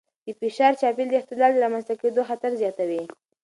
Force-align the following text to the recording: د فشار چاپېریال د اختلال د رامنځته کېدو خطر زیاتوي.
د 0.25 0.27
فشار 0.39 0.73
چاپېریال 0.81 1.11
د 1.15 1.19
اختلال 1.21 1.51
د 1.53 1.57
رامنځته 1.65 1.93
کېدو 2.01 2.21
خطر 2.29 2.51
زیاتوي. 2.61 3.01